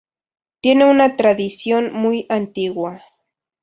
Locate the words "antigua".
2.27-3.03